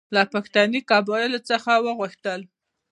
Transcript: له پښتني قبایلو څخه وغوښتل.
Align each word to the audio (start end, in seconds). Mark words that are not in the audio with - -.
له 0.15 0.21
پښتني 0.33 0.79
قبایلو 0.91 1.39
څخه 1.49 1.71
وغوښتل. 1.85 2.41